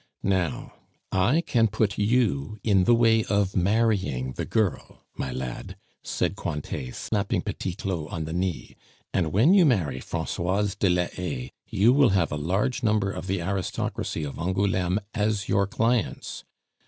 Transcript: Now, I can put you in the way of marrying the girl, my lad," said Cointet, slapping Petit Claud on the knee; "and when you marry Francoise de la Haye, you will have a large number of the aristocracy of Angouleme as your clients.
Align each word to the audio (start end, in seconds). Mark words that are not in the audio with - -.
Now, 0.23 0.73
I 1.11 1.41
can 1.41 1.67
put 1.67 1.99
you 1.99 2.57
in 2.63 2.85
the 2.85 2.95
way 2.95 3.23
of 3.25 3.55
marrying 3.55 4.31
the 4.33 4.45
girl, 4.45 5.05
my 5.15 5.31
lad," 5.31 5.75
said 6.01 6.35
Cointet, 6.35 6.95
slapping 6.95 7.43
Petit 7.43 7.75
Claud 7.75 8.07
on 8.11 8.25
the 8.25 8.33
knee; 8.33 8.75
"and 9.13 9.31
when 9.31 9.53
you 9.53 9.63
marry 9.63 9.99
Francoise 9.99 10.73
de 10.73 10.89
la 10.89 11.05
Haye, 11.05 11.51
you 11.67 11.93
will 11.93 12.09
have 12.09 12.31
a 12.31 12.35
large 12.35 12.81
number 12.81 13.11
of 13.11 13.27
the 13.27 13.43
aristocracy 13.43 14.23
of 14.23 14.39
Angouleme 14.39 14.99
as 15.13 15.47
your 15.47 15.67
clients. 15.67 16.45